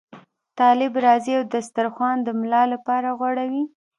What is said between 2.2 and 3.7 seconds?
د ملا لپاره غوړوي.